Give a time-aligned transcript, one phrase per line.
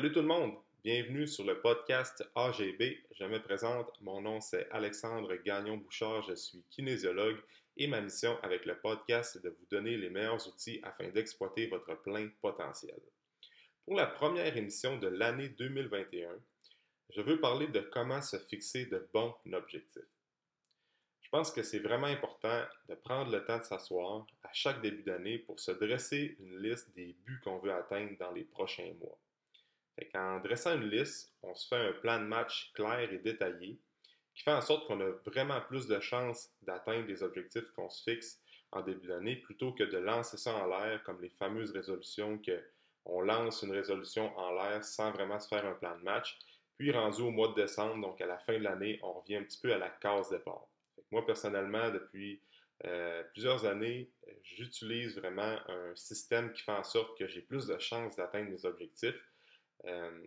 [0.00, 3.04] Salut tout le monde, bienvenue sur le podcast AGB.
[3.18, 7.36] Je me présente, mon nom c'est Alexandre Gagnon-Bouchard, je suis kinésiologue
[7.76, 11.66] et ma mission avec le podcast est de vous donner les meilleurs outils afin d'exploiter
[11.66, 12.98] votre plein potentiel.
[13.84, 16.30] Pour la première émission de l'année 2021,
[17.10, 20.00] je veux parler de comment se fixer de bons objectifs.
[21.20, 25.02] Je pense que c'est vraiment important de prendre le temps de s'asseoir à chaque début
[25.02, 29.18] d'année pour se dresser une liste des buts qu'on veut atteindre dans les prochains mois.
[30.14, 33.78] En dressant une liste, on se fait un plan de match clair et détaillé
[34.34, 38.02] qui fait en sorte qu'on a vraiment plus de chances d'atteindre les objectifs qu'on se
[38.10, 38.40] fixe
[38.72, 42.62] en début d'année plutôt que de lancer ça en l'air comme les fameuses résolutions que
[43.06, 46.38] on lance une résolution en l'air sans vraiment se faire un plan de match.
[46.78, 49.44] Puis rendu au mois de décembre, donc à la fin de l'année, on revient un
[49.44, 50.66] petit peu à la case départ.
[51.10, 52.40] Moi, personnellement, depuis
[52.86, 54.10] euh, plusieurs années,
[54.42, 58.64] j'utilise vraiment un système qui fait en sorte que j'ai plus de chances d'atteindre mes
[58.64, 59.29] objectifs.
[59.86, 60.26] Euh,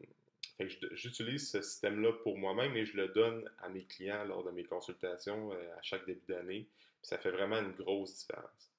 [0.92, 4.64] j'utilise ce système-là pour moi-même et je le donne à mes clients lors de mes
[4.64, 6.68] consultations euh, à chaque début d'année.
[7.02, 8.72] Ça fait vraiment une grosse différence.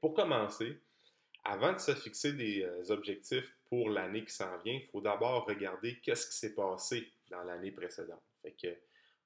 [0.00, 0.78] pour commencer,
[1.44, 5.98] avant de se fixer des objectifs pour l'année qui s'en vient, il faut d'abord regarder
[6.00, 8.22] qu'est-ce qui s'est passé dans l'année précédente.
[8.42, 8.78] Fait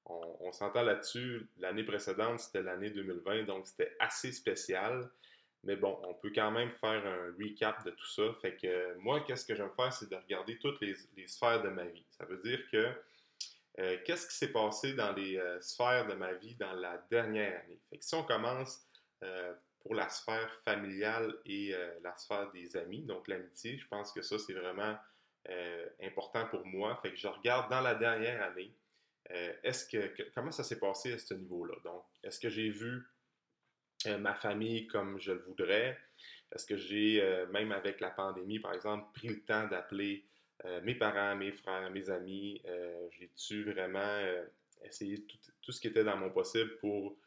[0.05, 1.47] on, s'entend là-dessus.
[1.57, 5.09] L'année précédente, c'était l'année 2020, donc c'était assez spécial.
[5.63, 8.23] Mais bon, on peut quand même faire un recap de tout ça.
[8.41, 10.95] Fait que moi, qu'est-ce que j'aime faire, c'est de regarder toutes les,
[11.27, 12.05] sphères de ma vie.
[12.11, 12.91] Ça veut dire que
[13.79, 17.61] euh, qu'est-ce qui s'est passé dans les euh, sphères de ma vie dans la dernière
[17.63, 17.79] année?
[17.89, 18.85] Fait que si on commence
[19.23, 24.21] euh, pour la sphère familiale et la sphère des amis, donc l'amitié, je pense que
[24.21, 24.97] ça, c'est vraiment
[26.01, 26.97] important pour moi.
[27.01, 28.73] Fait que je regarde dans la dernière année
[29.29, 31.75] est-ce que, comment ça s'est passé à ce niveau-là?
[31.83, 33.05] Donc, est-ce que j'ai vu
[34.19, 35.97] ma famille comme je le voudrais?
[36.53, 40.25] Est-ce que j'ai, euh, même avec la pandémie, par exemple, pris le temps d'appeler
[40.83, 42.61] mes parents, mes frères, mes amis?
[43.11, 44.19] J'ai-tu vraiment
[44.85, 45.25] essayé
[45.61, 47.17] tout, ce qui était dans mon possible pour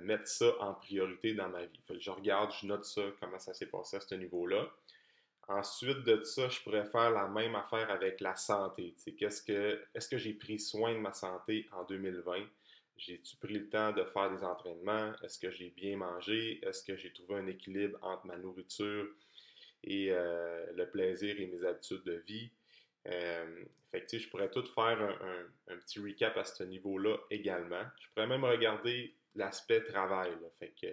[0.00, 1.80] mettre ça en priorité dans ma vie?
[1.98, 4.68] je regarde, je note ça, comment ça s'est passé à ce niveau-là.
[5.48, 8.96] Ensuite de ça, je pourrais faire la même affaire avec la santé.
[9.16, 12.46] Qu'est-ce que, est-ce que j'ai pris soin de ma santé en 2020?
[12.96, 15.12] J'ai-tu pris le temps de faire des entraînements?
[15.22, 16.60] Est-ce que j'ai bien mangé?
[16.66, 19.08] Est-ce que j'ai trouvé un équilibre entre ma nourriture
[19.84, 22.50] et euh, le plaisir et mes habitudes de vie?
[23.06, 25.00] Euh, fait je pourrais tout faire
[25.68, 27.82] un, petit recap à ce niveau-là également.
[28.00, 30.32] Je pourrais même regarder l'aspect travail.
[30.58, 30.86] Fait que,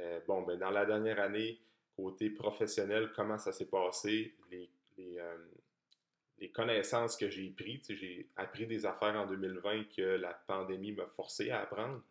[0.00, 1.60] euh, bon, ben, dans la dernière année,
[1.96, 4.34] côté professionnel, comment ça s'est passé,
[4.98, 5.36] euh,
[6.38, 7.86] les, connaissances que j'ai prises.
[7.88, 12.02] J'ai appris des affaires en 2020 que la pandémie m'a forcé à apprendre.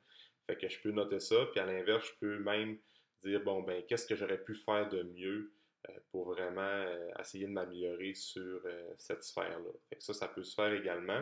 [0.47, 2.77] Fait que je peux noter ça, puis à l'inverse, je peux même
[3.23, 5.51] dire, bon, ben, qu'est-ce que j'aurais pu faire de mieux
[5.89, 8.61] euh, pour vraiment euh, essayer de m'améliorer sur
[8.97, 9.71] cette sphère-là.
[9.99, 11.21] Ça, ça peut se faire également.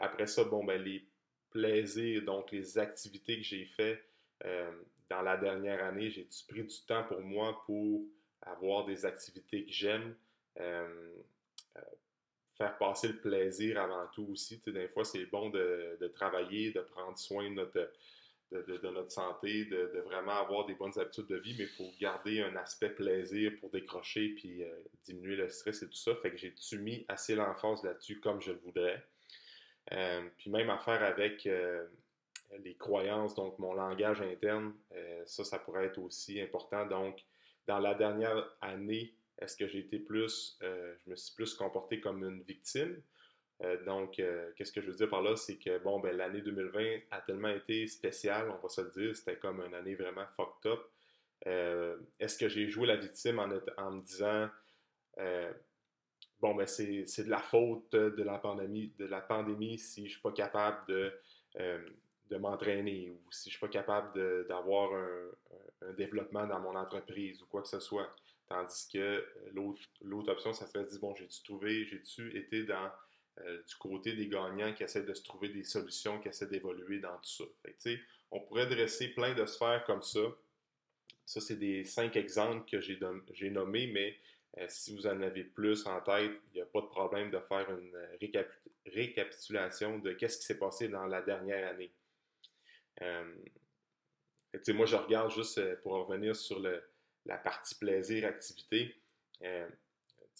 [0.00, 1.06] après ça, bon, ben, les
[1.50, 4.04] plaisirs, donc les activités que j'ai faites
[5.12, 8.02] dans la dernière année, j'ai pris du temps pour moi pour
[8.40, 10.14] avoir des activités que j'aime,
[10.58, 11.22] euh, euh,
[12.56, 14.60] faire passer le plaisir avant tout aussi.
[14.60, 17.90] Tu des fois, c'est bon de, travailler, de prendre soin de notre,
[18.50, 22.42] de, notre santé, de, vraiment avoir des bonnes habitudes de vie, mais il faut garder
[22.42, 24.68] un aspect plaisir pour décrocher puis euh,
[25.04, 26.14] diminuer le stress et tout ça.
[26.16, 29.02] Fait que j'ai mis assez l'emphase là-dessus comme je le voudrais.
[30.36, 31.48] puis même à faire avec
[32.58, 36.86] les croyances, donc mon langage interne, euh, ça, ça pourrait être aussi important.
[36.86, 37.24] Donc,
[37.66, 42.00] dans la dernière année, est-ce que j'ai été plus, euh, je me suis plus comporté
[42.00, 43.00] comme une victime?
[43.62, 44.20] Euh, donc,
[44.56, 45.36] qu'est-ce que je veux dire par là?
[45.36, 49.14] C'est que, bon, ben, l'année 2020 a tellement été spéciale, on va se le dire,
[49.14, 50.80] c'était comme une année vraiment fucked up.
[52.18, 54.48] est-ce que j'ai joué la victime en, me disant,
[56.40, 60.10] bon, ben, c'est, de la faute de la pandémie, de la pandémie si je ne
[60.10, 61.12] suis pas capable de
[62.32, 67.42] de m'entraîner ou si je ne suis pas capable d'avoir un, développement dans mon entreprise
[67.42, 68.14] ou quoi que ce soit?
[68.52, 72.90] Tandis que euh, l'autre option, ça serait de dire, bon, j'ai-tu trouvé, j'ai-tu été dans
[73.38, 76.98] euh, du côté des gagnants qui essaient de se trouver des solutions, qui essaient d'évoluer
[76.98, 77.46] dans tout
[77.78, 77.90] ça?
[78.30, 80.20] on pourrait dresser plein de sphères comme ça.
[81.24, 84.18] Ça, c'est des cinq exemples que j'ai nommés, mais
[84.58, 87.38] euh, si vous en avez plus en tête, il n'y a pas de problème de
[87.38, 87.96] faire une
[88.84, 91.90] récapitulation de qu'est-ce qui s'est passé dans la dernière année.
[93.00, 96.60] Moi, je regarde juste pour revenir sur
[97.26, 98.94] la partie plaisir-activité.
[99.42, 99.68] Euh,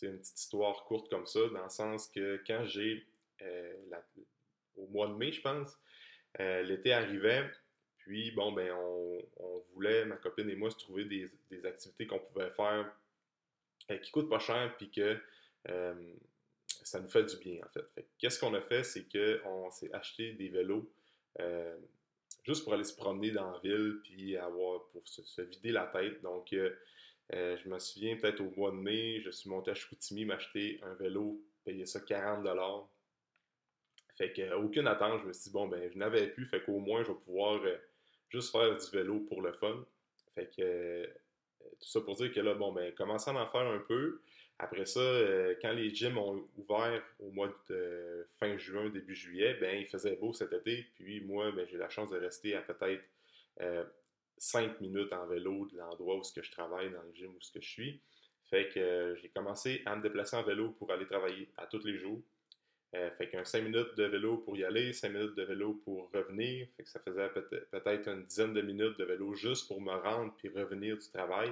[0.02, 3.06] une petite histoire courte comme ça, dans le sens que quand j'ai,
[4.76, 5.78] au mois de mai, je pense,
[6.40, 7.48] l'été arrivait,
[7.98, 12.50] puis bon, ben, on, voulait, ma copine et moi, se trouver des, activités qu'on pouvait
[12.50, 12.92] faire
[14.02, 15.20] qui coûtent pas cher, puis que
[16.82, 18.04] ça nous fait du bien, en fait.
[18.18, 20.92] Qu'est-ce qu'on a fait, c'est qu'on s'est acheté des vélos
[22.42, 26.22] juste pour aller se promener dans la ville, puis avoir, pour se, vider la tête.
[26.22, 26.48] Donc,
[27.30, 30.94] je me souviens, peut-être au mois de mai, je suis monté à Chicoutimi m'acheter un
[30.94, 32.46] vélo, payer ça 40
[34.16, 36.78] Fait que, aucune attente, je me suis dit, bon, ben, je n'avais plus, fait qu'au
[36.78, 37.60] moins, je vais pouvoir
[38.28, 39.84] juste faire du vélo pour le fun.
[40.34, 41.06] Fait que,
[41.80, 44.20] tout ça pour dire que là, bon, ben, commencer à en faire un peu.
[44.58, 49.54] Après ça, euh, quand les gyms ont ouvert au mois de fin juin, début juillet,
[49.54, 50.86] ben, il faisait beau cet été.
[50.94, 53.02] Puis moi, ben, j'ai la chance de rester à peut-être
[53.60, 53.84] euh,
[54.38, 58.00] 5 minutes en vélo de l'endroit où je travaille, dans le gym où je suis.
[58.50, 61.84] Fait que euh, j'ai commencé à me déplacer en vélo pour aller travailler à tous
[61.84, 62.20] les jours.
[62.94, 66.10] Euh, fait qu'un 5 minutes de vélo pour y aller, 5 minutes de vélo pour
[66.12, 66.66] revenir.
[66.76, 70.34] Fait que ça faisait peut-être une dizaine de minutes de vélo juste pour me rendre
[70.36, 71.50] puis revenir du travail.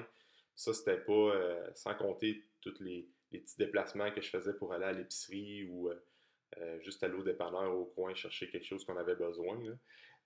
[0.61, 4.87] Ça, c'était pas euh, sans compter tous les, petits déplacements que je faisais pour aller
[4.87, 9.15] à l'épicerie ou euh, juste aller au dépanneur au coin chercher quelque chose qu'on avait
[9.15, 9.57] besoin.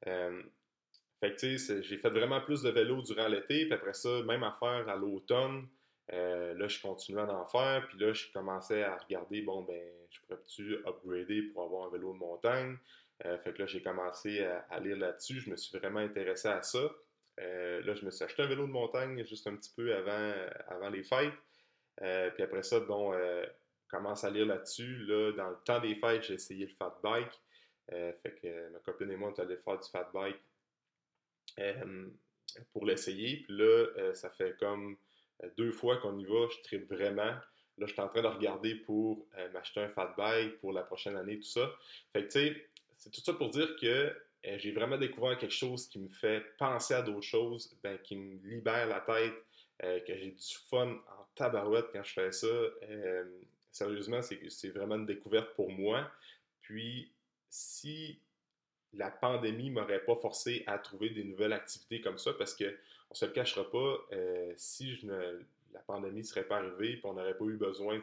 [0.02, 4.22] fait que tu sais, j'ai fait vraiment plus de vélo durant l'été, puis après ça,
[4.22, 5.69] même affaire à l'automne.
[6.12, 9.82] Euh, là, je continuais à en faire, puis là, je commençais à regarder, bon, ben,
[10.10, 12.76] je pourrais-tu upgrader pour avoir un vélo de montagne?
[13.25, 16.62] Euh, fait que là, j'ai commencé à, lire là-dessus, je me suis vraiment intéressé à
[16.62, 16.90] ça.
[17.40, 20.32] Euh, là, je me suis acheté un vélo de montagne juste un petit peu avant,
[20.69, 21.34] avant les fêtes.
[21.96, 23.12] puis après ça, bon,
[23.88, 24.98] commence à lire là-dessus.
[25.06, 27.40] Là, dans le temps des fêtes, j'ai essayé le fat bike.
[27.88, 30.40] fait que ma copine et moi, on est allés faire du fat bike
[32.72, 33.38] pour l'essayer.
[33.38, 34.96] Puis là, ça fait comme
[35.42, 37.34] euh, deux fois qu'on y va, je tripe vraiment.
[37.76, 40.82] Là, je suis en train de regarder pour euh, m'acheter un fat bike pour la
[40.82, 41.72] prochaine année, tout ça.
[42.12, 44.14] Fait que, tu sais, c'est tout ça pour dire que
[44.46, 48.17] euh, j'ai vraiment découvert quelque chose qui me fait penser à d'autres choses, ben, qui
[48.17, 49.35] me libère la tête,
[49.81, 52.46] que j'ai du fun en tabarouette quand je fais ça.
[53.73, 56.08] sérieusement, c'est vraiment une découverte pour moi.
[56.62, 57.11] Puis,
[57.50, 58.19] si
[58.96, 62.76] la pandémie m'aurait pas forcé à trouver des nouvelles activités comme ça, parce que
[63.11, 65.41] on se le cachera pas, euh, si je ne,
[65.75, 68.00] la pandémie ne serait pas arrivée, puis on n'aurait pas eu besoin,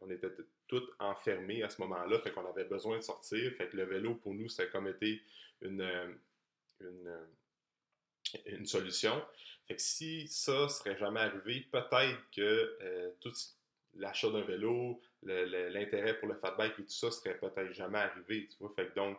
[0.00, 0.30] on, était
[0.66, 4.16] tous enfermés à ce moment-là, fait qu'on avait besoin de sortir, fait que le vélo,
[4.16, 5.22] pour nous, ça comme été
[5.62, 6.12] une, euh,
[6.82, 7.24] euh,
[8.46, 9.22] une, solution.
[9.68, 13.32] Fait que si ça serait jamais arrivé, peut-être que tout
[13.94, 18.48] l'achat d'un vélo, l'intérêt pour le fat bike et tout ça serait peut-être jamais arrivé,
[18.50, 18.72] tu vois.
[18.74, 19.18] Fait que donc,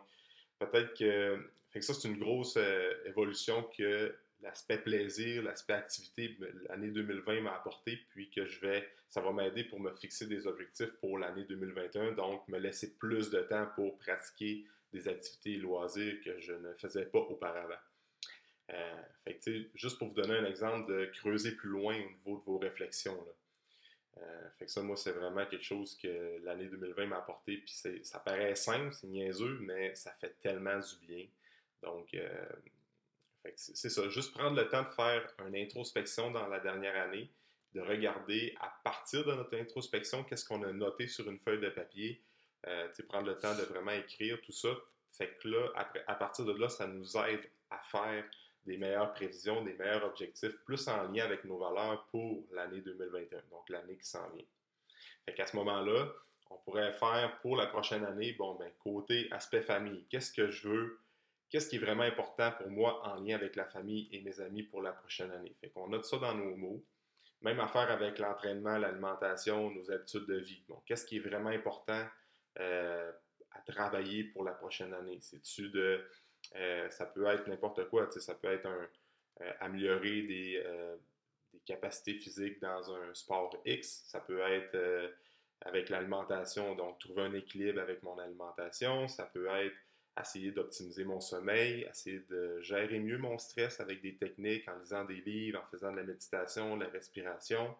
[0.58, 2.58] peut-être que, que ça, c'est une grosse
[3.06, 4.14] évolution que
[4.44, 6.36] l'aspect plaisir, l'aspect activité,
[6.68, 10.46] l'année 2020 m'a apporté, puis que je vais, ça va m'aider pour me fixer des
[10.46, 16.20] objectifs pour l'année 2021, donc me laisser plus de temps pour pratiquer des activités loisirs
[16.24, 17.80] que je ne faisais pas auparavant.
[18.70, 22.38] Euh, fait que, juste pour vous donner un exemple de creuser plus loin au niveau
[22.38, 23.16] de vos réflexions.
[23.16, 24.22] Là.
[24.22, 27.58] Euh, fait que ça, moi, c'est vraiment quelque chose que l'année 2020 m'a apporté.
[27.58, 31.26] Puis ça paraît simple, c'est niaiseux, mais ça fait tellement du bien.
[31.82, 32.46] Donc, euh,
[33.56, 37.30] c'est ça, juste prendre le temps de faire une introspection dans la dernière année,
[37.74, 41.68] de regarder à partir de notre introspection qu'est-ce qu'on a noté sur une feuille de
[41.68, 42.22] papier,
[42.66, 44.70] euh, prendre le temps de vraiment écrire tout ça.
[45.12, 45.68] Fait que là,
[46.06, 48.24] à partir de là, ça nous aide à faire
[48.66, 53.42] des meilleures prévisions, des meilleurs objectifs, plus en lien avec nos valeurs pour l'année 2021,
[53.50, 54.44] donc l'année qui s'en vient.
[55.26, 56.08] Fait qu'à ce moment-là,
[56.50, 60.68] on pourrait faire pour la prochaine année, bon, ben, côté aspect famille, qu'est-ce que je
[60.68, 60.98] veux
[61.54, 64.64] qu'est-ce qui est vraiment important pour moi en lien avec la famille et mes amis
[64.64, 65.54] pour la prochaine année?
[65.60, 66.84] Fait qu'on note ça dans nos mots.
[67.42, 70.64] Même affaire avec l'entraînement, l'alimentation, nos habitudes de vie.
[70.66, 72.04] Bon, qu'est-ce qui est vraiment important
[72.58, 73.12] euh,
[73.52, 75.18] à travailler pour la prochaine année?
[75.20, 76.04] C'est-tu de.
[76.56, 78.10] Euh, ça peut être n'importe quoi.
[78.10, 78.88] Ça peut être un,
[79.42, 80.64] euh, améliorer des,
[81.52, 84.02] des, capacités physiques dans un sport X.
[84.08, 85.14] Ça peut être
[85.60, 89.06] avec l'alimentation, donc trouver un équilibre avec mon alimentation.
[89.06, 89.76] Ça peut être
[90.20, 95.04] essayer d'optimiser mon sommeil, essayer de gérer mieux mon stress avec des techniques, en lisant
[95.04, 97.74] des livres, en faisant de la méditation, de la respiration.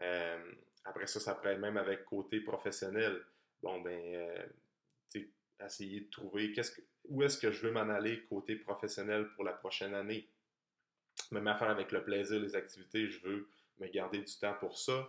[0.00, 0.52] Euh,
[0.84, 3.20] après ça, ça pourrait même avec côté professionnel.
[3.62, 4.46] Bon, ben, euh,
[5.64, 6.60] essayer de trouver que,
[7.08, 10.28] où est-ce que je veux m'en aller côté professionnel pour la prochaine année.
[11.30, 15.08] Même affaire avec le plaisir, les activités, je veux me garder du temps pour ça.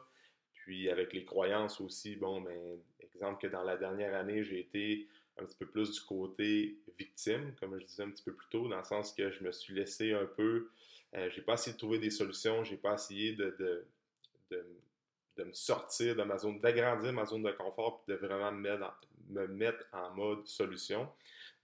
[0.53, 2.79] Puis avec les croyances aussi, bon, ben,
[3.15, 5.07] exemple que dans la dernière année, j'ai été
[5.37, 8.67] un petit peu plus du côté victime, comme je disais un petit peu plus tôt,
[8.67, 10.69] dans le sens que je me suis laissé un peu,
[11.15, 13.87] euh, j'ai pas essayé de trouver des solutions, j'ai pas essayé de, de,
[14.51, 19.47] de, me sortir de ma zone, d'agrandir ma zone de confort, puis de vraiment me
[19.47, 21.09] mettre, en, mode solution.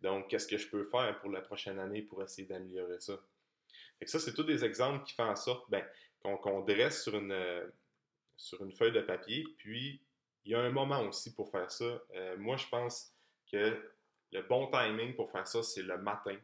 [0.01, 3.19] Donc, qu'est-ce que je peux faire pour la prochaine année pour essayer d'améliorer ça?
[4.01, 5.85] Et ça, c'est tous des exemples qui font en sorte ben,
[6.21, 7.71] qu'on dresse sur une,
[8.35, 10.01] sur une feuille de papier, puis
[10.43, 12.01] il y a un moment aussi pour faire ça.
[12.15, 13.13] Euh, moi, je pense
[13.51, 13.91] que
[14.31, 16.37] le bon timing pour faire ça, c'est le matin,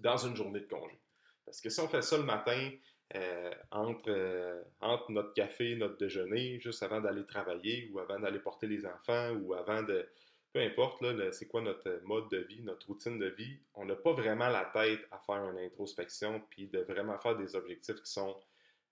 [0.00, 0.98] dans une journée de congé.
[1.44, 2.70] Parce que si on fait ça le matin,
[3.16, 8.68] euh, entre, entre notre café, notre déjeuner, juste avant d'aller travailler ou avant d'aller porter
[8.68, 10.08] les enfants ou avant de,
[10.52, 14.12] peu importe, c'est quoi notre mode de vie, notre routine de vie, on n'a pas
[14.12, 18.36] vraiment la tête à faire une introspection puis de vraiment faire des objectifs qui sont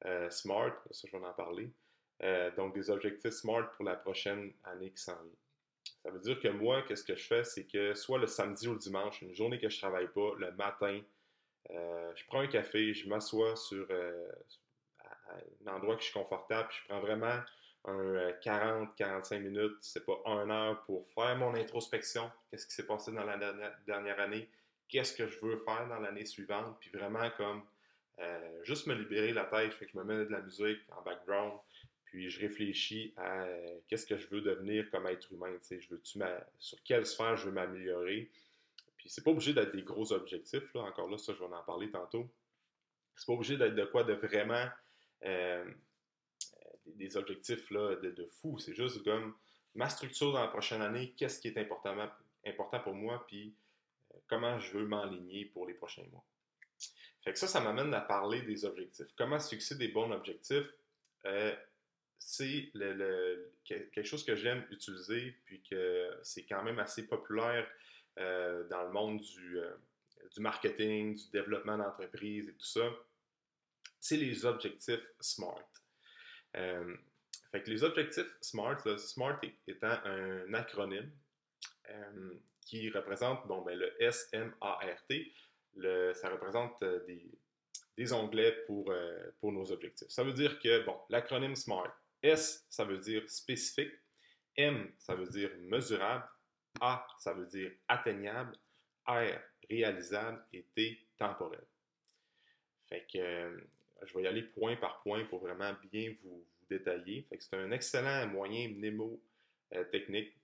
[0.04, 1.72] euh, smart, ça je vais en parler.
[2.22, 5.47] Euh, donc des objectifs smart pour la prochaine année qui s'en vient.
[6.08, 8.72] Ça veut dire que moi, qu'est-ce que je fais, c'est que soit le samedi ou
[8.72, 11.02] le dimanche, une journée que je travaille pas, le matin,
[11.68, 13.86] euh, je prends un café, je m'assois sur
[15.66, 17.40] un endroit que je suis confortable, puis je prends vraiment
[17.84, 22.86] un 40-45 euh, minutes, c'est pas une heure pour faire mon introspection, qu'est-ce qui s'est
[22.86, 23.36] passé dans la
[23.86, 24.48] dernière, année,
[24.88, 27.62] qu'est-ce que je veux faire dans l'année suivante, puis vraiment comme
[28.20, 31.02] euh, juste me libérer la tête, fait que je me mets de la musique en
[31.02, 31.52] background,
[32.10, 36.00] puis je réfléchis à euh, qu'est-ce que je veux devenir comme être humain, je veux
[36.58, 38.30] sur quelle sphère je veux m'améliorer?
[38.96, 41.62] Puis c'est pas obligé d'être des gros objectifs, là, encore là, ça je vais en
[41.62, 42.28] parler tantôt.
[43.14, 44.68] C'est pas obligé d'être de quoi de vraiment
[46.96, 48.58] des objectifs là, de, fou.
[48.58, 49.34] C'est juste comme
[49.74, 51.94] ma structure dans la prochaine année, qu'est-ce qui est important,
[52.82, 53.54] pour moi, puis
[54.12, 56.24] euh, comment je veux m'enligner pour les prochains mois.
[57.22, 59.08] Fait que ça, ça m'amène à parler des objectifs.
[59.16, 60.72] Comment se fixer des bons objectifs?
[61.26, 61.54] Euh,
[62.18, 62.70] c'est
[63.64, 67.66] quelque chose que j'aime utiliser, puis que c'est quand même assez populaire
[68.18, 69.58] euh, dans le monde du,
[70.34, 72.90] du marketing, du développement d'entreprise et tout ça.
[74.00, 75.68] C'est les objectifs SMART.
[76.56, 76.96] Euh,
[77.50, 81.10] fait que les objectifs SMART, SMART étant un acronyme
[81.90, 85.32] euh, qui représente bon, ben, le S-M-A-R-T,
[86.14, 87.04] ça représente euh,
[87.96, 88.92] des, onglets pour,
[89.40, 90.08] pour nos objectifs.
[90.08, 93.92] Ça veut dire que, bon, l'acronyme SMART, S, ça veut dire spécifique,
[94.56, 96.28] M, ça veut dire mesurable,
[96.80, 98.56] A, ça veut dire atteignable,
[99.06, 99.38] R,
[99.70, 101.64] réalisable et T, temporel.
[102.88, 103.66] Fait que
[104.04, 107.26] je vais y aller point par point pour vraiment bien vous, détailler.
[107.38, 110.37] c'est un excellent moyen mnémotechnique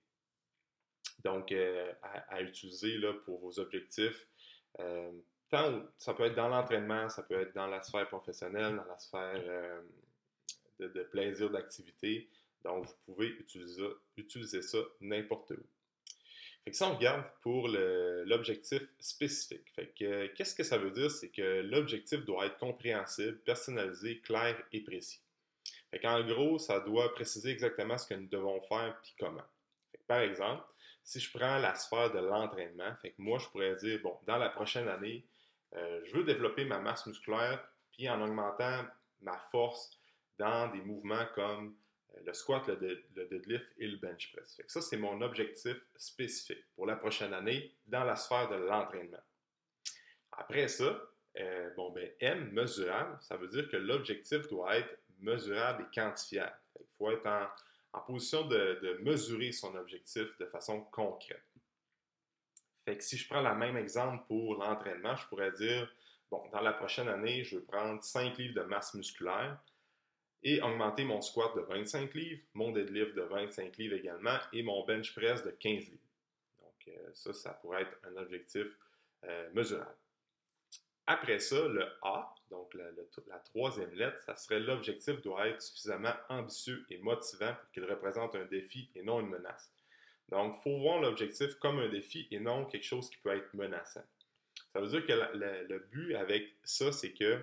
[1.22, 4.26] donc euh, à, utiliser pour vos objectifs.
[4.80, 5.12] Euh,
[5.50, 8.98] tant, ça peut être dans l'entraînement, ça peut être dans la sphère professionnelle, dans la
[8.98, 9.42] sphère
[10.88, 12.28] de, plaisir, d'activité.
[12.64, 13.34] Donc, vous pouvez
[14.16, 15.66] utiliser, ça n'importe où.
[16.64, 19.70] Fait que ça, on regarde pour l'objectif spécifique.
[19.74, 21.10] Fait que qu'est-ce que ça veut dire?
[21.10, 25.20] C'est que l'objectif doit être compréhensible, personnalisé, clair et précis.
[25.90, 29.44] Fait qu'en gros, ça doit préciser exactement ce que nous devons faire puis comment.
[30.06, 30.64] par exemple,
[31.04, 34.38] si je prends la sphère de l'entraînement, fait que moi, je pourrais dire, bon, dans
[34.38, 35.26] la prochaine année,
[35.76, 37.62] euh, je veux développer ma masse musculaire,
[37.92, 38.84] puis en augmentant
[39.20, 40.00] ma force
[40.38, 41.76] dans des mouvements comme
[42.24, 44.60] le squat, le, deadlift et le bench press.
[44.66, 49.22] ça, c'est mon objectif spécifique pour la prochaine année dans la sphère de l'entraînement.
[50.32, 51.00] Après ça,
[51.38, 56.56] euh, bon, ben, M, mesurable, ça veut dire que l'objectif doit être mesurable et quantifiable.
[56.78, 61.42] Il faut être en, position de, mesurer son objectif de façon concrète.
[62.84, 65.90] Fait que si je prends le même exemple pour l'entraînement, je pourrais dire,
[66.30, 69.58] bon, dans la prochaine année, je veux prendre 5 livres de masse musculaire
[70.44, 74.84] et augmenter mon squat de 25 livres, mon deadlift de 25 livres également et mon
[74.84, 75.98] bench press de 15 livres.
[76.60, 78.66] Donc euh, ça, ça pourrait être un objectif
[79.24, 79.96] euh, mesurable.
[81.06, 86.84] Après ça, le A, donc la, troisième lettre, ça serait l'objectif doit être suffisamment ambitieux
[86.88, 89.70] et motivant pour qu'il représente un défi et non une menace.
[90.30, 93.52] Donc, il faut voir l'objectif comme un défi et non quelque chose qui peut être
[93.52, 94.04] menaçant.
[94.72, 97.38] Ça veut dire que le but avec ça, c'est que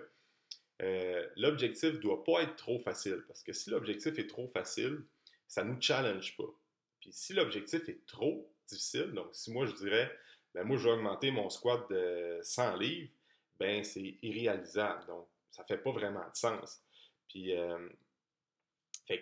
[0.82, 3.24] euh, l'objectif ne doit pas être trop facile.
[3.28, 5.04] Parce que si l'objectif est trop facile,
[5.48, 6.52] ça ne nous challenge pas.
[7.00, 10.12] Puis si l'objectif est trop difficile, donc si moi je dirais,
[10.54, 13.12] ben moi je vais augmenter mon squat de 100 livres,
[13.60, 15.06] ben c'est irréalisable.
[15.08, 16.82] Donc ça ne fait pas vraiment de sens.
[17.28, 17.90] Puis, euh,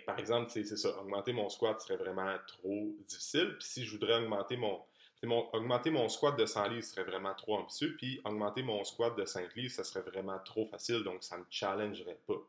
[0.06, 3.56] par exemple, c'est ça, augmenter mon squat serait vraiment trop difficile.
[3.60, 4.82] Puis si je voudrais augmenter mon,
[5.28, 9.26] augmenter mon squat de 100 livres serait vraiment trop ambitieux, puis augmenter mon squat de
[9.26, 12.42] 5 livres, ça serait vraiment trop facile, donc ça ne me challengerait pas.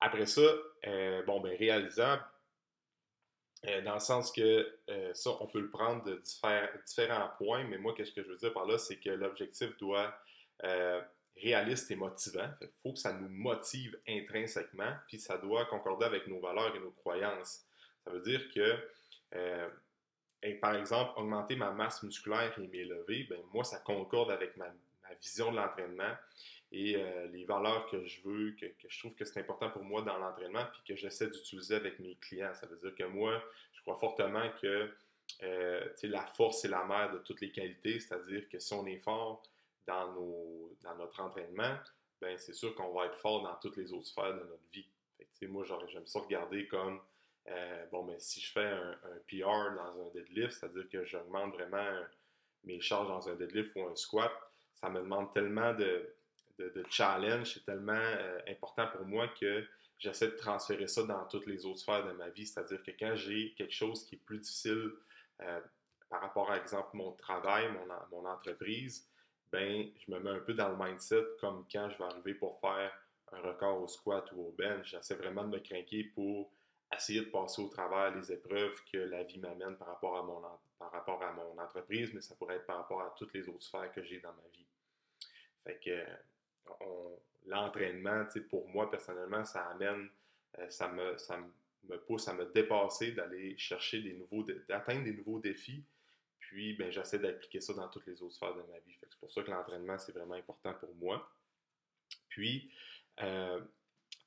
[0.00, 0.42] Après ça,
[0.86, 2.24] euh, bon, ben réalisable,
[3.66, 6.22] euh, dans le sens que euh, ça, on peut le prendre de
[6.86, 10.14] différents points, mais moi, qu'est-ce que je veux dire par là, c'est que l'objectif doit
[10.62, 11.06] être
[11.36, 12.48] réaliste et motivant.
[12.60, 16.80] Il faut que ça nous motive intrinsèquement, puis ça doit concorder avec nos valeurs et
[16.80, 17.64] nos croyances.
[18.04, 18.76] Ça veut dire que
[20.60, 24.66] par exemple, augmenter ma masse musculaire et mes levées, ben moi, ça concorde avec ma,
[25.20, 26.14] vision de l'entraînement
[26.72, 30.02] et euh, les valeurs que je veux, que, je trouve que c'est important pour moi
[30.02, 32.54] dans l'entraînement, puis que j'essaie d'utiliser avec mes clients.
[32.54, 33.42] Ça veut dire que moi,
[33.72, 34.88] je crois fortement que
[35.42, 38.98] euh, la force est la mère de toutes les qualités, c'est-à-dire que si on est
[38.98, 39.42] fort
[39.86, 41.76] dans, nos, dans notre entraînement,
[42.20, 44.86] ben c'est sûr qu'on va être fort dans toutes les autres sphères de notre vie.
[45.48, 47.00] Moi, j'aime ça regarder comme
[47.50, 48.96] euh, bon, mais si je fais un,
[49.28, 52.02] PR dans un deadlift, c'est-à-dire que j'augmente vraiment
[52.64, 54.32] mes charges dans un deadlift ou un squat,
[54.74, 56.14] ça me demande tellement de,
[56.90, 59.64] challenge, c'est tellement euh, important pour moi que
[59.98, 62.46] j'essaie de transférer ça dans toutes les autres sphères de ma vie.
[62.46, 64.90] C'est-à-dire que quand j'ai quelque chose qui est plus difficile
[65.40, 65.60] euh,
[66.10, 67.70] par rapport à, exemple, mon travail,
[68.10, 69.08] mon, entreprise,
[69.50, 72.60] ben, je me mets un peu dans le mindset comme quand je vais arriver pour
[72.60, 72.92] faire
[73.32, 74.90] un record au squat ou au bench.
[74.90, 76.52] J'essaie vraiment de me craquer pour
[76.92, 80.42] essayer de passer au travers les épreuves que la vie m'amène par rapport à mon
[80.78, 83.62] par rapport à mon entreprise, mais ça pourrait être par rapport à toutes les autres
[83.62, 84.66] sphères que j'ai dans ma vie.
[85.62, 86.06] Fait que
[87.46, 90.08] l'entraînement, pour moi personnellement, ça amène,
[90.58, 91.38] euh, ça, me, ça
[91.84, 95.84] me pousse à me dépasser, d'aller chercher des nouveaux, d'atteindre des nouveaux défis.
[96.38, 98.96] Puis, ben, j'essaie d'appliquer ça dans toutes les autres sphères de ma vie.
[99.00, 101.30] C'est pour ça que l'entraînement, c'est vraiment important pour moi.
[102.28, 102.72] Puis,
[103.20, 103.60] euh,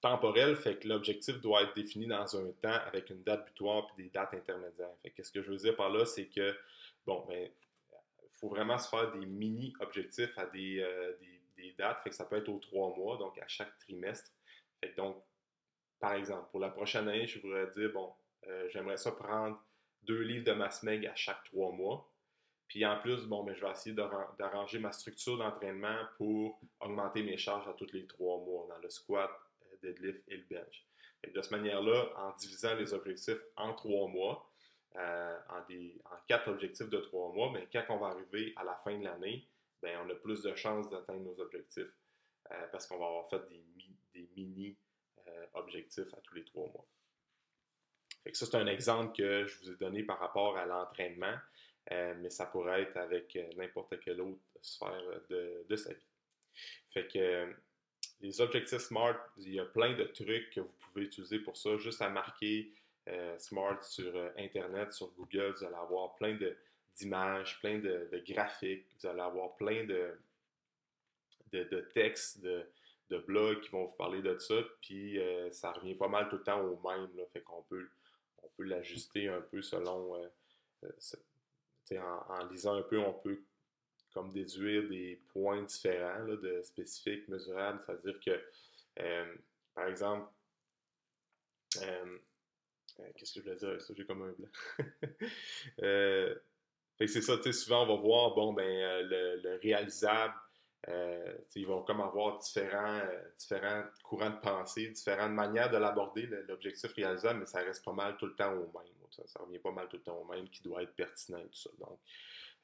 [0.04, 4.04] temporel, fait que l'objectif doit être défini dans un temps avec une date butoir puis
[4.04, 4.94] des dates intermédiaires.
[5.02, 6.54] Fait que ce que je veux dire par là, c'est que,
[7.06, 7.50] bon, ben,
[8.22, 11.14] il faut vraiment se faire des mini-objectifs à des, euh,
[11.78, 12.04] dates.
[12.04, 14.30] Fait que ça peut être aux trois mois, donc à chaque trimestre.
[14.98, 15.24] Donc,
[16.02, 18.12] par exemple, pour la prochaine année, je voudrais dire, bon,
[18.48, 19.58] euh, j'aimerais ça prendre
[20.02, 22.12] deux livres de masse meg à chaque trois mois.
[22.68, 27.38] Puis en plus, bon, ben, je vais essayer d'arranger ma structure d'entraînement pour augmenter mes
[27.38, 29.32] charges à tous les trois mois dans le squat,
[29.84, 30.86] deadlift et le bench.
[31.24, 34.50] de cette manière-là, en divisant les objectifs en trois mois,
[34.96, 35.64] euh, en,
[36.28, 39.48] quatre objectifs de trois mois, mais quand on va arriver à la fin de l'année,
[39.82, 41.92] ben, on a plus de chances d'atteindre nos objectifs
[42.52, 46.86] euh, parce qu'on va avoir fait des, mini-objectifs euh, à tous les trois mois.
[48.34, 51.38] ça, c'est un exemple que je vous ai donné par rapport à l'entraînement,
[51.90, 56.08] mais ça pourrait être avec n'importe quelle autre sphère de, de, sa vie.
[58.24, 61.78] Les objectifs SMART, il y a plein de trucs que vous pouvez utiliser pour ça.
[61.78, 62.72] Juste à marquer
[63.10, 66.38] euh, SMART sur euh, Internet, sur Google, vous allez avoir plein
[66.96, 70.18] d'images, plein de, graphiques, vous allez avoir plein de,
[71.52, 72.66] de, textes, de,
[73.28, 74.56] blogs qui vont vous parler de ça.
[74.82, 77.10] Puis euh, ça revient pas mal tout le temps au même.
[77.34, 77.88] Fait qu'on peut,
[78.42, 80.18] on peut l'ajuster un peu selon.
[81.92, 83.44] en lisant un peu, on peut
[84.14, 87.82] comme déduire des points différents de spécifiques, mesurables.
[87.86, 88.42] C'est-à-dire que,
[89.00, 89.36] euh,
[89.74, 90.28] par exemple,
[91.82, 92.18] euh,
[93.00, 93.94] euh, qu'est-ce que je voulais dire ça?
[93.96, 94.50] J'ai comme un blanc.
[97.00, 98.66] c'est ça, tu sais, souvent on va voir, bon, ben,
[99.10, 100.36] le, réalisable,
[101.56, 103.02] ils vont comme avoir différents,
[103.38, 108.16] différents courants de pensée, différentes manières de l'aborder, l'objectif réalisable, mais ça reste pas mal
[108.18, 108.94] tout le temps au même.
[109.10, 111.70] Ça, revient pas mal tout le temps au même qui doit être pertinent tout ça.
[111.80, 112.00] Donc,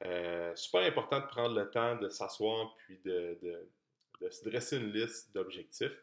[0.04, 3.38] euh, super important de prendre le temps de s'asseoir puis de,
[4.30, 5.96] se dresser une liste d'objectifs.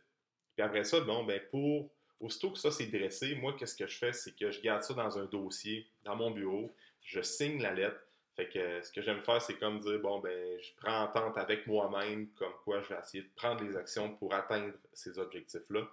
[0.55, 3.97] Puis après ça, bon, ben pour, aussitôt que ça c'est dressé, moi, qu'est-ce que je
[3.97, 7.73] fais, c'est que je garde ça dans un dossier, dans mon bureau, je signe la
[7.73, 7.99] lettre.
[8.35, 11.65] Fait que ce que j'aime faire, c'est comme dire, bon, ben, je prends entente avec
[11.65, 15.87] moi-même, comme quoi je vais essayer de prendre les actions pour atteindre ces objectifs-là.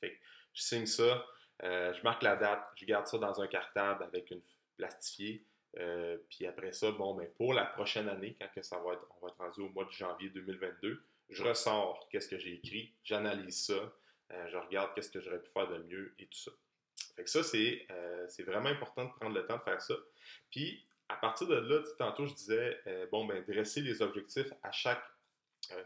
[0.00, 0.18] Fait que
[0.52, 1.24] je signe ça,
[1.62, 4.42] euh, je marque la date, je garde ça dans un cartable avec une
[4.76, 5.46] plastifiée.
[5.78, 9.26] Euh, puis après ça, bon, ben pour la prochaine année, quand ça va être, on
[9.26, 13.66] va être rendu au mois de janvier 2022, je ressors qu'est-ce que j'ai écrit, j'analyse
[13.66, 13.92] ça,
[14.32, 16.50] euh, je regarde qu'est-ce que j'aurais pu faire de mieux et tout ça.
[17.14, 19.94] Fait que ça, euh, c'est vraiment important de prendre le temps de faire ça.
[20.50, 22.80] Puis, à partir de là, tantôt, je disais,
[23.10, 25.02] bon, ben, dresser les objectifs à chaque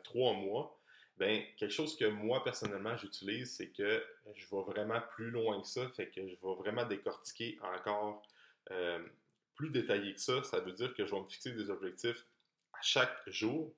[0.03, 0.79] trois mois.
[1.17, 5.67] Ben, quelque chose que moi, personnellement, j'utilise, c'est que je vais vraiment plus loin que
[5.67, 5.89] ça.
[5.97, 8.23] Fait que je vais vraiment décortiquer encore
[9.55, 12.27] plus détaillé que ça, ça veut dire que je vais me fixer des objectifs
[12.73, 13.75] à chaque jour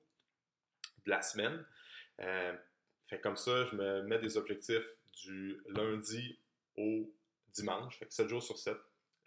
[1.05, 1.65] de la semaine.
[2.19, 2.55] Euh,
[3.07, 4.87] fait comme ça, je me mets des objectifs
[5.23, 6.39] du lundi
[6.77, 7.11] au
[7.53, 8.77] dimanche, fait que 7 jours sur 7.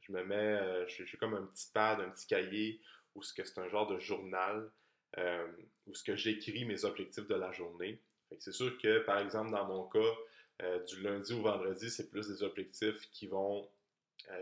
[0.02, 2.80] Je me mets, euh, j'ai comme un petit pad, un petit cahier,
[3.14, 4.70] où c'est un genre de journal,
[5.18, 5.46] euh,
[5.86, 8.00] où ce que j'écris mes objectifs de la journée.
[8.38, 12.42] c'est sûr que, par exemple, dans mon cas, du lundi au vendredi, c'est plus des
[12.42, 13.66] objectifs qui vont euh,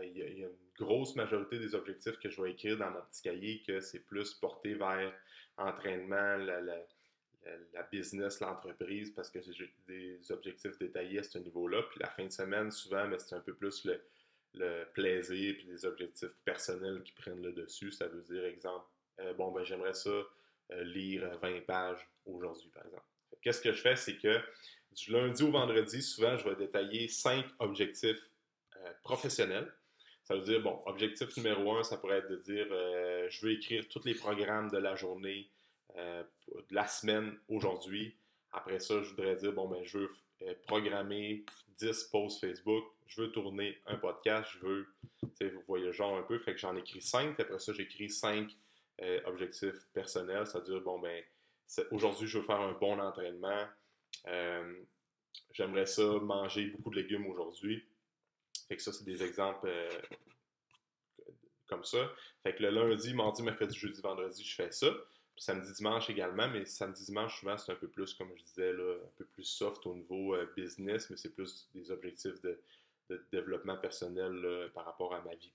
[0.03, 3.21] il y, a une grosse majorité des objectifs que je vais écrire dans mon petit
[3.21, 5.13] cahier que c'est plus porté vers
[5.57, 11.83] entraînement, la, business, l'entreprise, parce que j'ai des objectifs détaillés à ce niveau-là.
[11.83, 15.85] Puis la fin de semaine, souvent, ben, c'est un peu plus le, plaisir, puis des
[15.85, 17.91] objectifs personnels qui prennent le dessus.
[17.91, 18.85] Ça veut dire, exemple,
[19.19, 20.11] euh, bon, ben j'aimerais ça
[20.81, 23.05] lire 20 pages aujourd'hui, par exemple.
[23.41, 24.39] Qu'est-ce que je fais, c'est que
[24.91, 28.28] du lundi au vendredi, souvent, je vais détailler cinq objectifs
[29.03, 29.71] professionnels.
[30.23, 32.67] Ça veut dire, bon, objectif numéro un, ça pourrait être de dire,
[33.29, 35.49] je veux écrire tous les programmes de la journée,
[35.95, 38.15] de la semaine aujourd'hui.
[38.51, 40.11] Après ça, je voudrais dire, bon, ben, je veux
[40.43, 41.43] euh, programmer
[41.77, 44.87] 10 posts Facebook, je veux tourner un podcast, je veux,
[45.21, 48.49] vous voyez genre un peu, fait que j'en écris 5, après ça, j'écris 5
[49.01, 51.21] euh, objectifs personnels, c'est-à-dire, bon, ben,
[51.91, 53.67] aujourd'hui, je veux faire un bon entraînement,
[54.27, 54.73] euh,
[55.51, 57.85] j'aimerais ça manger beaucoup de légumes aujourd'hui.
[58.69, 59.69] Fait que ça, c'est des exemples
[61.67, 62.09] comme ça.
[62.43, 64.87] Fait que le lundi, mardi, mercredi, jeudi, vendredi, je fais ça
[65.39, 68.95] samedi, dimanche également, mais samedi, dimanche, souvent, c'est un peu plus, comme je disais, là,
[68.95, 72.59] un peu plus soft au niveau euh, business, mais c'est plus des objectifs de,
[73.31, 75.51] développement personnel par rapport à ma vie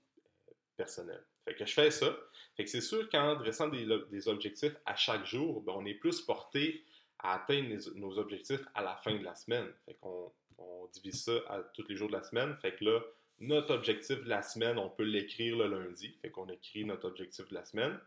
[0.49, 1.23] euh, personnelle.
[1.45, 2.13] Fait que je fais ça.
[2.57, 6.19] Fait que c'est sûr qu'en dressant des, objectifs à chaque jour, ben, on est plus
[6.19, 6.83] porté
[7.19, 9.71] à atteindre nos objectifs à la fin de la semaine.
[9.85, 12.55] Fait qu'on on divise ça à tous les jours de la semaine.
[12.61, 12.99] Fait que là,
[13.39, 16.15] notre objectif de la semaine, on peut l'écrire le lundi.
[16.21, 17.99] Fait qu'on écrit notre objectif de la semaine.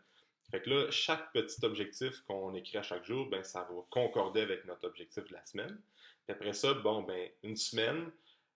[0.50, 4.40] Fait que là, chaque petit objectif qu'on écrit à chaque jour, ben, ça va concorder
[4.40, 5.78] avec notre objectif de la semaine.
[6.24, 8.10] Puis après ça, bon, ben, une semaine,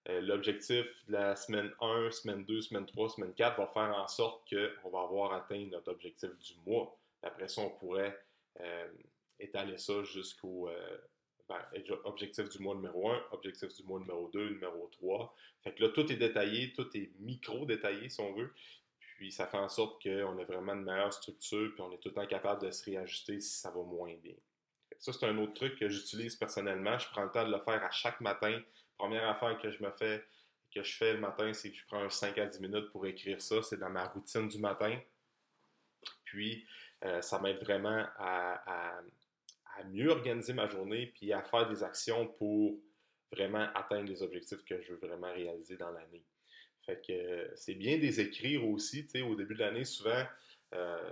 [0.09, 4.09] euh, l'objectif de la semaine 1, semaine 2, semaine 3, semaine 4 va faire en
[4.09, 6.96] sorte qu'on va avoir atteint notre objectif du mois.
[7.20, 8.18] Puis après ça, on pourrait
[8.61, 8.88] euh,
[9.38, 10.98] étaler ça jusqu'au euh,
[12.05, 15.35] objectif du mois numéro 1, objectif du mois numéro 2, numéro 3.
[15.62, 18.53] Fait que là, tout est détaillé, tout est micro-détaillé, si on veut.
[19.17, 22.09] Puis ça fait en sorte qu'on a vraiment une meilleure structure, puis on est tout
[22.09, 24.35] le temps capable de se réajuster si ça va moins bien.
[24.99, 26.99] Ça, c'est un autre truc que j'utilise personnellement.
[26.99, 28.61] Je prends le temps de le faire à chaque matin.
[28.97, 30.25] Première affaire que je me fais,
[30.73, 33.41] que je fais le matin, c'est que je prends 5 à 10 minutes pour écrire
[33.41, 33.62] ça.
[33.62, 34.97] C'est dans ma routine du matin.
[36.25, 36.65] Puis,
[37.05, 39.01] euh, ça m'aide vraiment à,
[39.85, 42.79] mieux organiser ma journée, puis à faire des actions pour
[43.33, 46.25] vraiment atteindre les objectifs que je veux vraiment réaliser dans l'année.
[46.85, 50.25] Fait que euh, c'est bien des écrire aussi, tu sais, au début de l'année, souvent,
[50.75, 51.11] euh,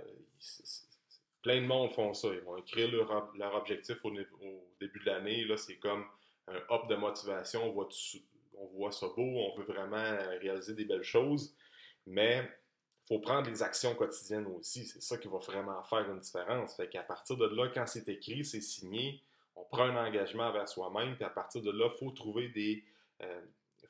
[1.41, 2.27] plein de monde font ça.
[2.33, 4.11] Ils vont écrire leur, objectif au,
[4.79, 5.45] début de l'année.
[5.45, 6.05] Là, c'est comme
[6.47, 7.63] un hop de motivation.
[7.63, 7.89] On voit,
[8.57, 11.55] on voit ça beau, on veut vraiment réaliser des belles choses.
[12.05, 12.49] Mais
[13.11, 14.85] faut prendre des actions quotidiennes aussi.
[14.85, 16.77] C'est ça qui va vraiment faire une différence.
[16.77, 19.21] Fait qu'à partir de là, quand c'est écrit, c'est signé,
[19.57, 21.15] on prend un engagement vers soi-même.
[21.15, 22.85] Puis à partir de là, il faut trouver des,
[23.21, 23.41] euh,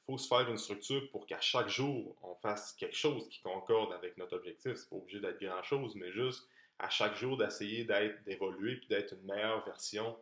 [0.08, 3.94] faut se faire une structure pour qu'à chaque jour, on fasse quelque chose qui concorde
[3.94, 4.74] avec notre objectif.
[4.74, 6.48] C'est pas obligé d'être grand-chose, mais juste
[6.80, 10.18] à chaque jour d'essayer d'être, d'évoluer puis d'être une meilleure version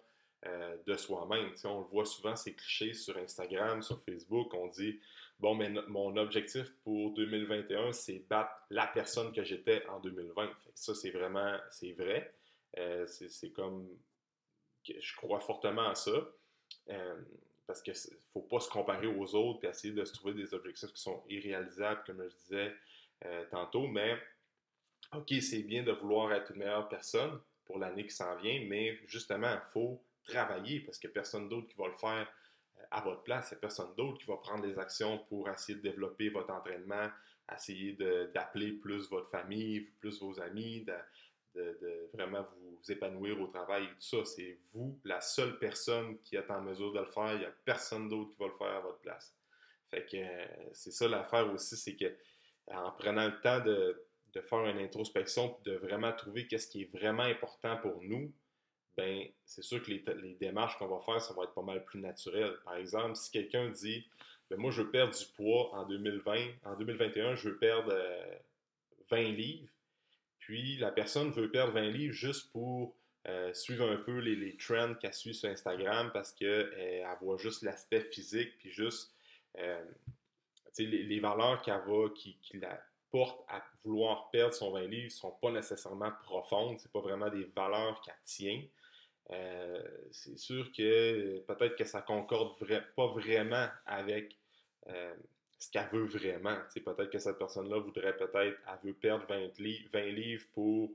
[0.45, 1.53] euh, de soi-même.
[1.63, 4.53] on le voit souvent, ces clichés sur Instagram, sur Facebook.
[4.53, 4.99] On dit
[5.39, 10.49] Bon, mais mon objectif pour 2021, c'est battre la personne que j'étais en 2020.
[10.73, 12.33] ça, c'est vraiment c'est vrai.
[12.77, 13.87] Euh, c'est, comme
[14.85, 16.11] je crois fortement à ça.
[16.89, 17.21] Euh,
[17.69, 20.55] parce qu'il ne faut pas se comparer aux autres et essayer de se trouver des
[20.55, 22.75] objectifs qui sont irréalisables, comme je disais
[23.25, 23.85] euh, tantôt.
[23.85, 24.17] Mais,
[25.15, 28.97] OK, c'est bien de vouloir être une meilleure personne pour l'année qui s'en vient, mais
[29.05, 32.27] justement, il faut travailler parce qu'il n'y a personne d'autre qui va le faire
[32.91, 33.49] à votre place.
[33.51, 36.51] Il n'y a personne d'autre qui va prendre des actions pour essayer de développer votre
[36.51, 37.09] entraînement,
[37.53, 37.93] essayer
[38.33, 40.85] d'appeler plus votre famille, plus vos amis,
[41.55, 44.25] de, vraiment vous épanouir au travail et tout ça.
[44.25, 47.33] C'est vous, la seule personne qui est en mesure de le faire.
[47.33, 49.35] Il n'y a personne d'autre qui va le faire à votre place.
[49.89, 52.15] Fait que euh, c'est ça l'affaire aussi, c'est que
[52.71, 54.05] en prenant le temps de,
[54.47, 58.31] faire une introspection de vraiment trouver qu'est-ce qui est vraiment important pour nous,
[58.99, 61.99] ben c'est sûr que les, démarches qu'on va faire, ça va être pas mal plus
[61.99, 62.53] naturel.
[62.65, 64.05] Par exemple, si quelqu'un dit
[64.49, 66.35] ben moi je veux perdre du poids en 2020,
[66.65, 67.93] en 2021, je veux perdre
[69.09, 69.69] 20 euh, livres,
[70.39, 72.95] puis la personne veut perdre 20 livres juste pour
[73.27, 77.63] euh, suivre un peu les, trends qu'elle suit sur Instagram parce qu'elle euh, voit juste
[77.63, 79.13] l'aspect physique, puis juste
[80.77, 82.81] les, valeurs qu'elle va, qui, la
[83.11, 87.29] portent à vouloir perdre son 20 livres ne sont pas nécessairement profondes, c'est pas vraiment
[87.29, 88.61] des valeurs qu'elle tient.
[90.11, 92.57] C'est sûr que peut-être que ça concorde
[92.95, 94.35] pas vraiment avec
[95.59, 96.55] ce qu'elle veut vraiment.
[96.73, 100.89] Peut-être que cette personne-là voudrait peut-être, elle veut perdre 20, livres pour,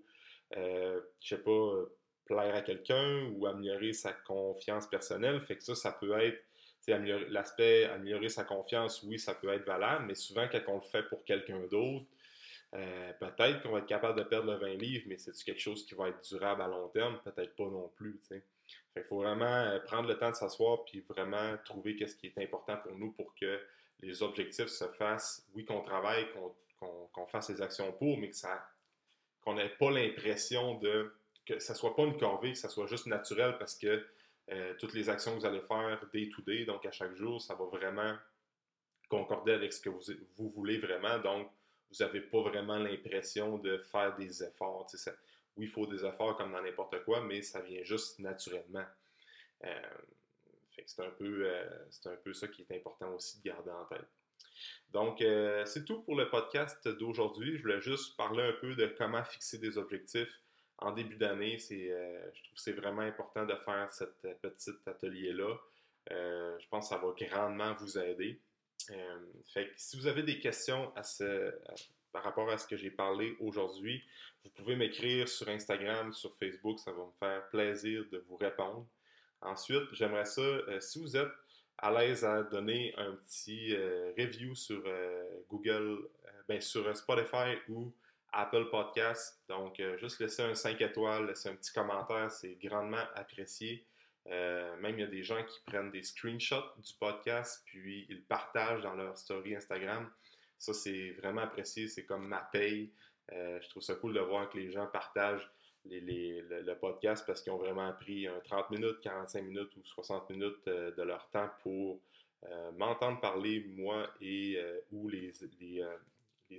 [0.56, 1.84] euh, je sais pas,
[2.24, 5.40] plaire à quelqu'un ou améliorer sa confiance personnelle.
[5.42, 6.42] Fait que ça, ça peut être,
[7.28, 11.02] l'aspect améliorer sa confiance, oui, ça peut être valable, mais souvent, quand on le fait
[11.04, 12.06] pour quelqu'un d'autre,
[12.74, 15.86] euh, peut-être qu'on va être capable de perdre le 20 livres, mais c'est quelque chose
[15.86, 17.20] qui va être durable à long terme?
[17.24, 18.20] Peut-être pas non plus.
[18.96, 22.38] Il faut vraiment euh, prendre le temps de s'asseoir puis vraiment trouver qu'est-ce qui est
[22.38, 23.60] important pour nous pour que
[24.00, 26.26] les objectifs se fassent, oui, qu'on travaille,
[26.78, 28.68] qu'on fasse les actions pour, mais que ça
[29.44, 31.14] qu'on n'ait pas l'impression de
[31.46, 34.06] que ça soit pas une corvée, que ça soit juste naturel parce que
[34.50, 37.40] euh, toutes les actions que vous allez faire day to day, donc à chaque jour,
[37.40, 38.14] ça va vraiment
[39.10, 40.00] concorder avec ce que vous,
[40.36, 41.18] vous voulez vraiment.
[41.18, 41.50] Donc,
[41.94, 44.86] vous n'avez pas vraiment l'impression de faire des efforts.
[45.56, 48.84] oui, il faut des efforts comme dans n'importe quoi, mais ça vient juste naturellement.
[49.64, 49.80] Euh,
[50.86, 51.68] c'est un, peu, euh,
[52.06, 54.08] un peu ça qui est important aussi de garder en tête.
[54.90, 57.56] Donc, euh, c'est tout pour le podcast d'aujourd'hui.
[57.56, 60.40] Je voulais juste parler un peu de comment fixer des objectifs
[60.78, 61.58] en début d'année.
[61.58, 65.56] je trouve que c'est vraiment important de faire ce petit atelier-là.
[66.10, 68.40] je pense que ça va grandement vous aider.
[68.90, 70.92] Euh, si vous avez des questions
[72.12, 74.02] par rapport à ce que j'ai parlé aujourd'hui,
[74.44, 78.86] vous pouvez m'écrire sur Instagram, sur Facebook, ça va me faire plaisir de vous répondre.
[79.40, 81.32] Ensuite, j'aimerais ça, euh, si vous êtes
[81.78, 84.82] à l'aise à donner un petit euh, review sur
[85.48, 86.08] Google,
[86.48, 87.92] ben, sur Spotify ou
[88.32, 89.42] Apple Podcast.
[89.48, 93.84] Donc, juste laisser un 5 étoiles, laisser un petit commentaire, c'est grandement apprécié.
[94.30, 98.24] Euh, même il y a des gens qui prennent des screenshots du podcast, puis ils
[98.24, 100.10] partagent dans leur story Instagram.
[100.58, 101.88] Ça, c'est vraiment apprécié.
[101.88, 102.90] C'est comme ma paye.
[103.32, 105.50] Euh, je trouve ça cool de voir que les gens partagent
[105.84, 110.68] le, podcast parce qu'ils ont vraiment pris un 30 minutes, 45 minutes ou 60 minutes
[110.68, 112.00] euh, de leur temps pour
[112.76, 114.60] m'entendre parler, moi et
[114.92, 115.32] ou les,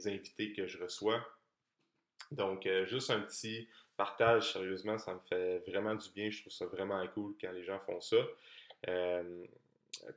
[0.07, 1.23] invités que je reçois.
[2.31, 3.67] Donc, juste un petit
[3.97, 6.29] partage, sérieusement, ça me fait vraiment du bien.
[6.29, 8.17] Je trouve ça vraiment cool quand les gens font ça.
[8.87, 9.45] Euh,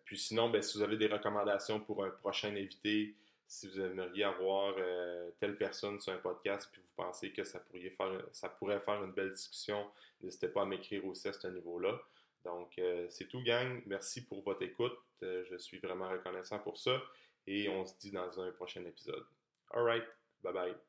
[0.04, 3.14] puis sinon, ben, si vous avez des recommandations pour un prochain invité,
[3.46, 7.60] si vous aimeriez avoir euh, telle personne sur un podcast, puis vous pensez que ça
[7.70, 9.86] faire, ça pourrait faire une belle discussion,
[10.20, 11.98] n'hésitez pas à m'écrire aussi à ce niveau-là.
[12.44, 13.82] Donc, euh, c'est tout, gang.
[13.86, 14.98] Merci pour votre écoute.
[15.22, 17.00] je suis vraiment reconnaissant pour ça.
[17.46, 19.24] Et on se dit dans un prochain épisode.
[19.70, 20.04] All right.
[20.42, 20.87] Bye bye.